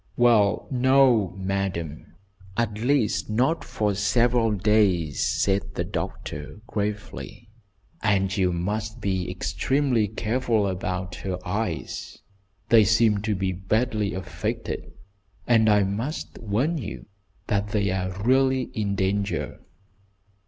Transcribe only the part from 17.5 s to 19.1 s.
they are really in